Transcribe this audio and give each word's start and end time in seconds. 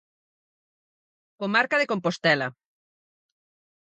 Comarca 1.39 1.79
de 1.81 1.89
Compostela. 1.91 2.47